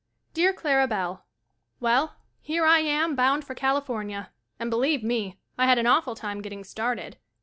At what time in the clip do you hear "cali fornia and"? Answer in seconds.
3.53-4.71